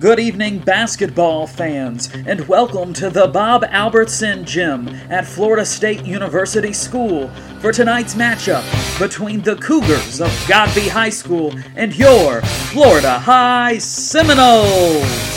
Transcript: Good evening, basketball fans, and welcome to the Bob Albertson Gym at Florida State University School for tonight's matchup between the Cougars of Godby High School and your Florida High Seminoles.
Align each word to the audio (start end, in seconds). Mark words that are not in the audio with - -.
Good 0.00 0.18
evening, 0.18 0.58
basketball 0.58 1.46
fans, 1.46 2.10
and 2.26 2.48
welcome 2.48 2.92
to 2.94 3.10
the 3.10 3.28
Bob 3.28 3.62
Albertson 3.62 4.44
Gym 4.44 4.88
at 5.08 5.24
Florida 5.24 5.64
State 5.64 6.04
University 6.04 6.72
School 6.72 7.28
for 7.60 7.70
tonight's 7.70 8.16
matchup 8.16 8.64
between 8.98 9.42
the 9.42 9.54
Cougars 9.56 10.20
of 10.20 10.28
Godby 10.48 10.88
High 10.88 11.10
School 11.10 11.54
and 11.76 11.96
your 11.96 12.42
Florida 12.42 13.20
High 13.20 13.78
Seminoles. 13.78 15.33